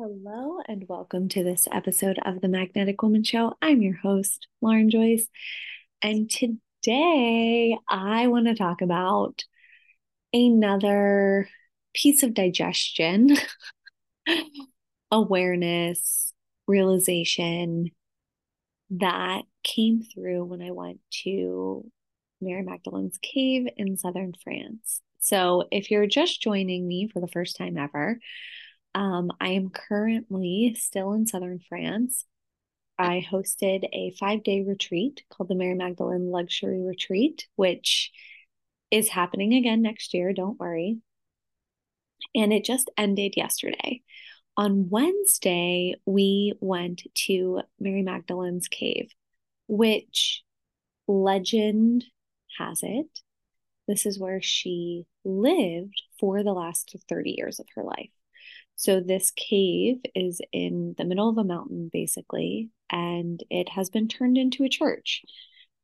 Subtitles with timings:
[0.00, 3.54] Hello, and welcome to this episode of the Magnetic Woman Show.
[3.60, 5.26] I'm your host, Lauren Joyce.
[6.00, 9.42] And today I want to talk about
[10.32, 11.48] another
[11.94, 13.36] piece of digestion,
[15.10, 16.32] awareness,
[16.68, 17.90] realization
[18.90, 21.90] that came through when I went to
[22.40, 25.00] Mary Magdalene's cave in southern France.
[25.18, 28.20] So, if you're just joining me for the first time ever,
[28.98, 32.24] um, I am currently still in southern France.
[32.98, 38.10] I hosted a five day retreat called the Mary Magdalene Luxury Retreat, which
[38.90, 40.32] is happening again next year.
[40.32, 40.98] Don't worry.
[42.34, 44.02] And it just ended yesterday.
[44.56, 49.12] On Wednesday, we went to Mary Magdalene's cave,
[49.68, 50.42] which
[51.06, 52.04] legend
[52.58, 53.20] has it,
[53.86, 58.10] this is where she lived for the last 30 years of her life.
[58.78, 64.06] So, this cave is in the middle of a mountain, basically, and it has been
[64.06, 65.24] turned into a church.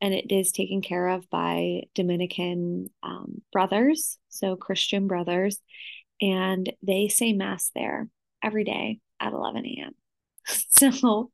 [0.01, 5.61] And it is taken care of by Dominican um, brothers, so Christian brothers,
[6.21, 8.09] and they say Mass there
[8.45, 9.95] every day at 11 a.m.
[10.47, 11.33] So,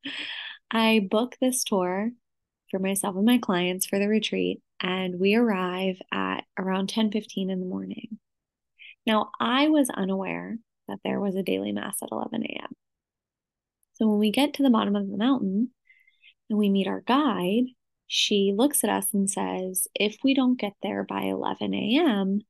[0.71, 2.11] I book this tour
[2.71, 7.61] for myself and my clients for the retreat, and we arrive at around 10:15 in
[7.61, 8.19] the morning.
[9.07, 10.57] Now, I was unaware
[10.91, 12.77] that there was a daily mass at 11 a.m.
[13.95, 15.71] So when we get to the bottom of the mountain
[16.49, 17.65] and we meet our guide,
[18.07, 22.41] she looks at us and says, if we don't get there by 11 a.m.,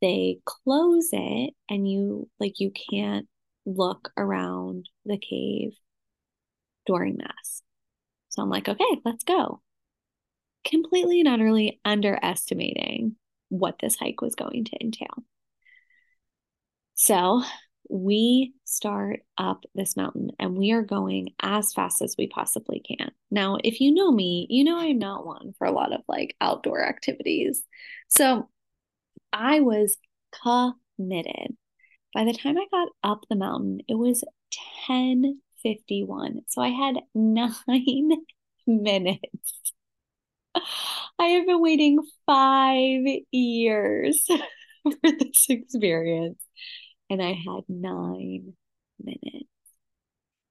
[0.00, 3.28] they close it and you like you can't
[3.64, 5.72] look around the cave
[6.84, 7.62] during mass.
[8.28, 9.62] So I'm like, okay, let's go.
[10.64, 13.16] Completely and utterly underestimating
[13.48, 15.24] what this hike was going to entail.
[16.94, 17.42] So
[17.88, 23.10] we start up this mountain and we are going as fast as we possibly can.
[23.30, 26.34] Now, if you know me, you know I'm not one for a lot of like
[26.40, 27.62] outdoor activities.
[28.08, 28.48] So
[29.32, 29.96] I was
[30.42, 31.56] committed.
[32.14, 34.24] By the time I got up the mountain, it was
[34.86, 36.42] 10:51.
[36.48, 38.10] So I had 9
[38.66, 39.72] minutes.
[41.18, 44.26] I have been waiting 5 years
[44.82, 46.41] for this experience
[47.12, 48.54] and I had nine
[48.98, 49.48] minutes.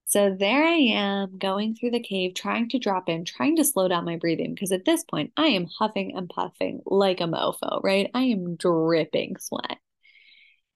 [0.05, 3.87] So there I am going through the cave, trying to drop in, trying to slow
[3.87, 7.81] down my breathing because at this point I am huffing and puffing like a mofo,
[7.81, 8.11] right?
[8.13, 9.77] I am dripping sweat.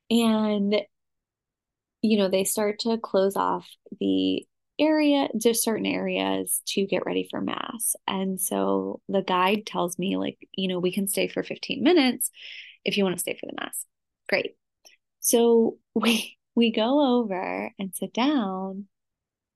[0.10, 0.76] And,
[2.02, 3.68] you know, they start to close off
[4.00, 4.46] the
[4.80, 7.96] area, just certain areas to get ready for mass.
[8.08, 12.30] And so the guide tells me, like, you know, we can stay for 15 minutes
[12.84, 13.86] if you want to stay for the mass.
[14.30, 14.56] Great.
[15.26, 18.86] So we we go over and sit down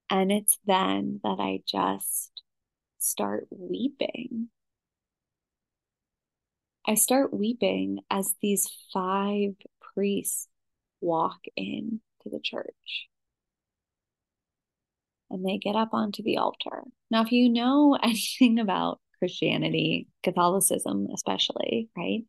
[0.10, 2.32] and it's then that I just
[2.98, 4.50] start weeping.
[6.86, 9.52] I start weeping as these five
[9.94, 10.48] priests
[11.02, 13.08] walk in to the church.
[15.30, 16.84] And they get up onto the altar.
[17.12, 22.24] Now, if you know anything about Christianity, Catholicism especially, right?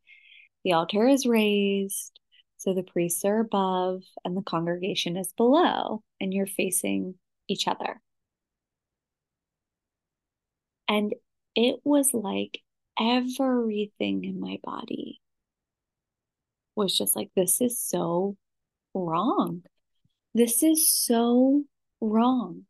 [0.63, 2.20] The altar is raised,
[2.61, 7.15] so the priests are above and the congregation is below, and you're facing
[7.47, 7.99] each other.
[10.87, 11.15] And
[11.55, 12.59] it was like
[12.99, 15.21] everything in my body
[16.75, 18.37] was just like, this is so
[18.93, 19.63] wrong.
[20.35, 21.63] This is so
[21.99, 22.67] wrong.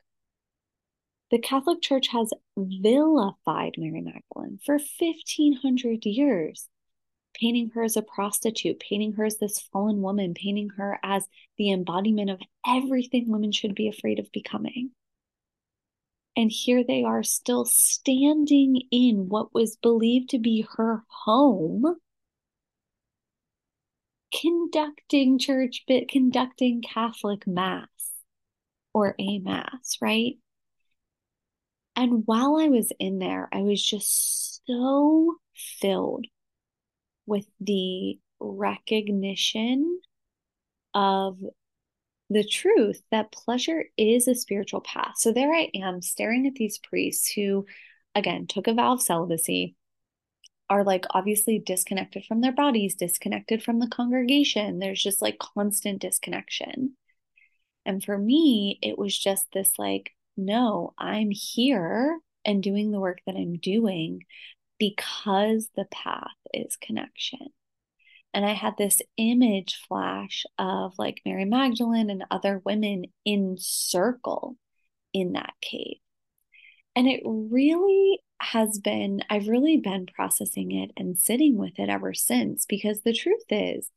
[1.32, 6.70] The Catholic Church has vilified Mary Magdalene for 1500 years
[7.42, 11.72] painting her as a prostitute, painting her as this fallen woman, painting her as the
[11.72, 14.92] embodiment of everything women should be afraid of becoming.
[16.38, 21.98] And here they are still standing in what was believed to be her home,
[24.40, 27.88] conducting church, but conducting Catholic Mass
[28.94, 30.38] or a Mass, right?
[31.96, 36.28] And while I was in there, I was just so filled
[37.32, 40.02] with the recognition
[40.94, 41.40] of
[42.30, 45.14] the truth that pleasure is a spiritual path.
[45.16, 47.66] So there I am staring at these priests who,
[48.14, 49.76] again, took a vow of celibacy,
[50.70, 54.80] are like obviously disconnected from their bodies, disconnected from the congregation.
[54.80, 56.98] There's just like constant disconnection.
[57.86, 63.20] And for me, it was just this like, no, I'm here and doing the work
[63.26, 64.24] that I'm doing
[64.78, 67.48] because the path is connection.
[68.34, 74.58] And I had this image flash of like Mary Magdalene and other women in circle
[75.14, 75.98] in that cave.
[76.96, 82.14] And it really has been, I've really been processing it and sitting with it ever
[82.14, 83.90] since because the truth is,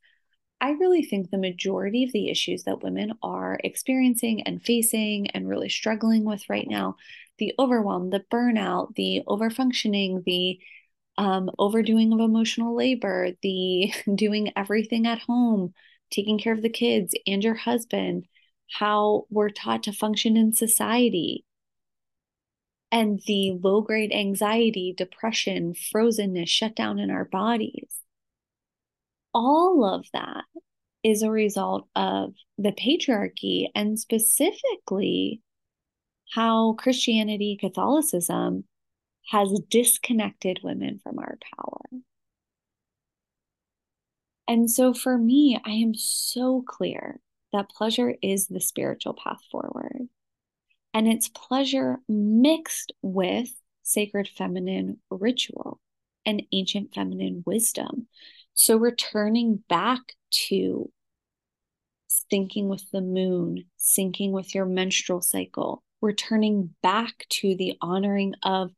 [0.61, 5.47] I really think the majority of the issues that women are experiencing and facing and
[5.47, 6.95] really struggling with right now
[7.37, 10.59] the overwhelm, the burnout, the overfunctioning, the
[11.17, 15.73] um, overdoing of emotional labor, the doing everything at home,
[16.11, 18.27] taking care of the kids and your husband,
[18.71, 21.45] how we're taught to function in society,
[22.91, 27.99] and the low grade anxiety, depression, frozenness, shutdown in our bodies.
[29.33, 30.45] All of that
[31.03, 35.41] is a result of the patriarchy and specifically
[36.33, 38.63] how Christianity, Catholicism
[39.29, 42.01] has disconnected women from our power.
[44.47, 47.19] And so for me, I am so clear
[47.51, 50.07] that pleasure is the spiritual path forward.
[50.93, 53.49] And it's pleasure mixed with
[53.81, 55.79] sacred feminine ritual
[56.25, 58.07] and ancient feminine wisdom.
[58.53, 60.01] So returning back
[60.47, 60.91] to
[62.09, 68.71] syncing with the moon, syncing with your menstrual cycle, returning back to the honoring of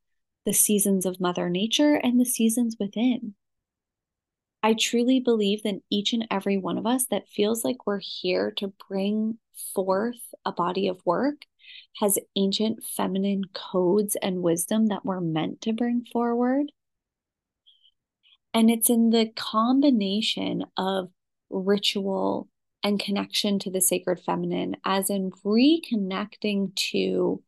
[0.47, 3.35] the seasons of Mother Nature and the seasons within.
[4.63, 8.51] I truly believe that each and every one of us that feels like we're here
[8.51, 9.39] to bring
[9.75, 10.15] forth
[10.45, 11.41] a body of work
[11.97, 16.71] has ancient feminine codes and wisdom that we're meant to bring forward.
[18.53, 21.09] And it's in the combination of
[21.49, 22.47] ritual
[22.83, 27.43] and connection to the sacred feminine, as in reconnecting to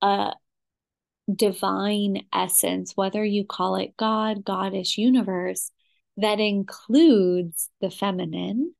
[0.00, 0.32] a
[1.32, 5.70] divine essence, whether you call it God, goddess, universe,
[6.16, 8.74] that includes the feminine,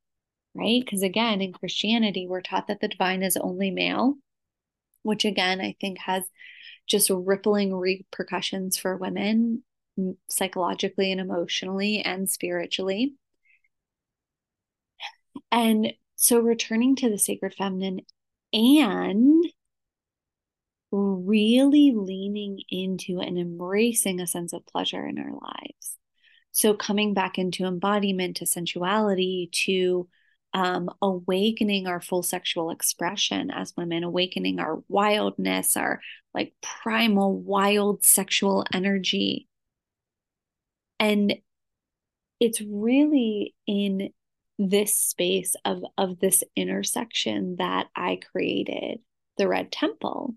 [0.55, 0.83] right?
[0.85, 4.15] Because again, in Christianity, we're taught that the divine is only male,
[5.03, 6.25] which again, I think has
[6.87, 9.63] just rippling repercussions for women
[10.29, 13.15] psychologically and emotionally and spiritually.
[15.51, 18.01] And so returning to the sacred feminine
[18.53, 19.45] and
[20.95, 25.99] really leaning into and embracing a sense of pleasure in our lives.
[26.53, 30.09] So coming back into embodiment, to sensuality, to
[30.53, 36.01] um, awakening our full sexual expression as women, awakening our wildness, our
[36.33, 39.49] like primal wild sexual energy.
[41.01, 41.35] And
[42.39, 44.11] it's really in
[44.61, 49.01] this space of of this intersection that I created
[49.37, 50.37] the Red Temple.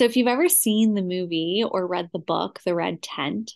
[0.00, 3.52] So if you've ever seen the movie or read the book The Red Tent,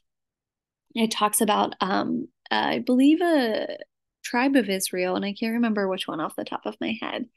[0.94, 3.79] it talks about um I believe a
[4.23, 7.31] tribe of Israel and I can't remember which one off the top of my head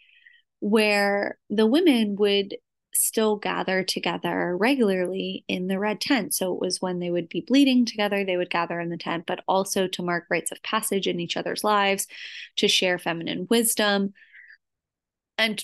[0.59, 2.57] where the women would
[2.94, 6.33] still gather together regularly in the red tent.
[6.33, 9.24] So it was when they would be bleeding together, they would gather in the tent,
[9.25, 12.07] but also to mark rites of passage in each other's lives,
[12.57, 14.12] to share feminine wisdom,
[15.38, 15.63] and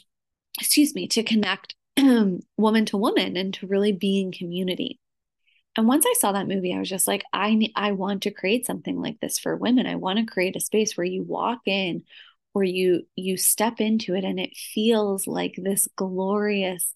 [0.57, 1.75] excuse me, to connect
[2.57, 4.99] woman to woman and to really be in community.
[5.75, 8.31] And once I saw that movie, I was just like, I need, I want to
[8.31, 9.87] create something like this for women.
[9.87, 12.03] I want to create a space where you walk in,
[12.53, 16.93] where you you step into it, and it feels like this glorious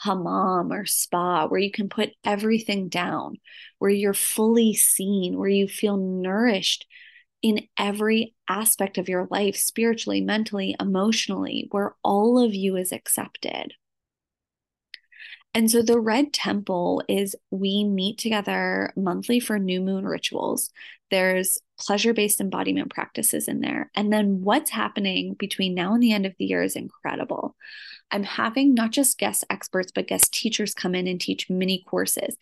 [0.00, 3.36] hammam or spa where you can put everything down,
[3.78, 6.86] where you're fully seen, where you feel nourished
[7.42, 13.72] in every aspect of your life, spiritually, mentally, emotionally, where all of you is accepted.
[15.54, 20.70] And so the Red Temple is we meet together monthly for new moon rituals.
[21.10, 23.90] There's pleasure based embodiment practices in there.
[23.94, 27.56] And then what's happening between now and the end of the year is incredible.
[28.10, 32.36] I'm having not just guest experts, but guest teachers come in and teach mini courses.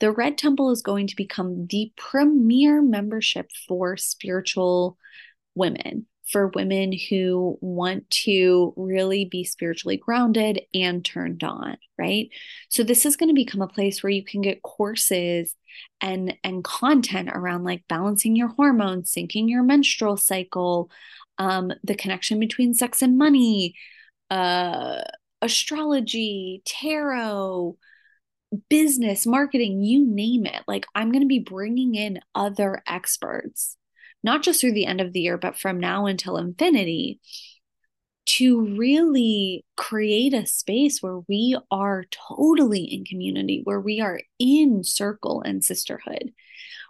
[0.00, 4.98] The Red Temple is going to become the premier membership for spiritual
[5.54, 12.30] women, for women who want to really be spiritually grounded and turned on, right?
[12.70, 15.54] So this is going to become a place where you can get courses
[16.00, 20.90] and and content around like balancing your hormones, syncing your menstrual cycle,
[21.38, 23.74] um, the connection between sex and money,
[24.30, 25.02] uh,
[25.42, 27.76] astrology, tarot,
[28.68, 30.62] business, marketing, you name it.
[30.66, 33.76] Like, I'm going to be bringing in other experts,
[34.22, 37.20] not just through the end of the year, but from now until infinity
[38.24, 44.84] to really create a space where we are totally in community, where we are in
[44.84, 46.32] circle and sisterhood,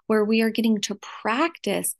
[0.07, 1.95] where we are getting to practice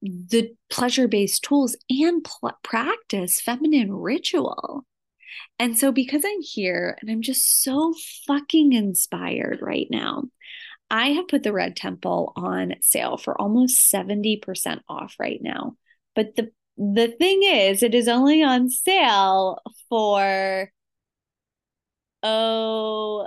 [0.00, 4.86] the pleasure based tools and pl- practice feminine ritual.
[5.58, 7.94] And so, because I'm here and I'm just so
[8.26, 10.24] fucking inspired right now,
[10.94, 15.76] I have put the Red Temple on sale for almost 70% off right now.
[16.14, 19.58] But the the thing is, it is only on sale
[19.88, 20.70] for
[22.22, 23.26] oh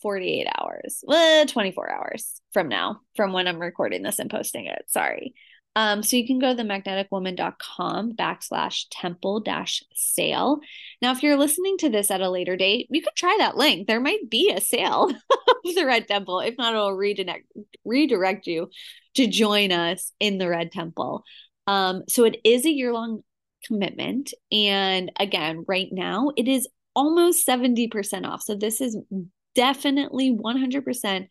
[0.00, 1.04] 48 hours.
[1.06, 4.86] Well, 24 hours from now, from when I'm recording this and posting it.
[4.88, 5.34] Sorry.
[5.74, 10.60] Um, so you can go to themagneticwoman.com backslash temple dash sale.
[11.00, 13.86] Now, if you're listening to this at a later date, you could try that link.
[13.86, 16.40] There might be a sale of the Red Temple.
[16.40, 17.46] If not, it'll redirect
[17.84, 18.70] redirect you
[19.14, 21.24] to join us in the Red Temple.
[21.66, 23.22] Um, so it is a year long
[23.64, 24.34] commitment.
[24.50, 28.42] And again, right now it is almost 70% off.
[28.42, 28.96] So this is
[29.54, 31.28] definitely 100%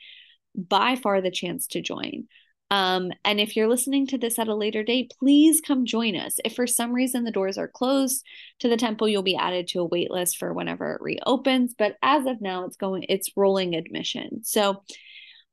[0.55, 2.27] by far the chance to join.
[2.71, 6.39] Um, and if you're listening to this at a later date, please come join us.
[6.45, 8.25] If for some reason the doors are closed
[8.59, 11.75] to the temple, you'll be added to a wait list for whenever it reopens.
[11.77, 14.45] But as of now, it's going, it's rolling admission.
[14.45, 14.83] So,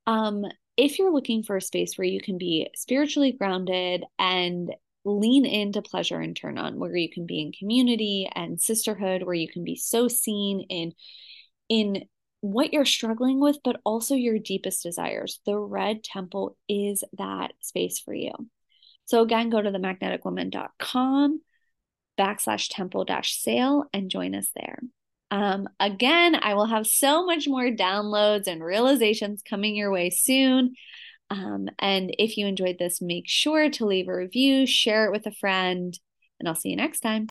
[0.06, 0.44] um,
[0.76, 4.72] if you're looking for a space where you can be spiritually grounded and
[5.04, 9.34] lean into pleasure and turn on, where you can be in community and sisterhood, where
[9.34, 10.92] you can be so seen in
[11.68, 12.04] in
[12.40, 15.40] what you're struggling with, but also your deepest desires.
[15.44, 18.32] The Red Temple is that space for you.
[19.04, 21.40] So, again, go to themagneticwoman.com
[22.18, 24.80] backslash temple dash sale and join us there.
[25.30, 30.74] Um, again, I will have so much more downloads and realizations coming your way soon.
[31.30, 35.26] Um, and if you enjoyed this, make sure to leave a review, share it with
[35.26, 35.98] a friend,
[36.40, 37.26] and I'll see you next time.